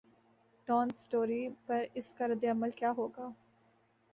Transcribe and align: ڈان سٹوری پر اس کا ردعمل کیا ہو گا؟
ڈان 0.67 0.87
سٹوری 0.99 1.43
پر 1.65 1.83
اس 1.93 2.09
کا 2.17 2.27
ردعمل 2.27 2.71
کیا 2.71 2.91
ہو 2.97 3.07
گا؟ 3.07 3.29